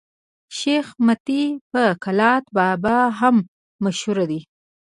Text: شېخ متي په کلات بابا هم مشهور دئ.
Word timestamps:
شېخ 0.57 0.87
متي 1.05 1.43
په 1.71 1.83
کلات 2.03 2.43
بابا 2.57 2.99
هم 3.19 3.35
مشهور 3.83 4.17
دئ. 4.29 4.41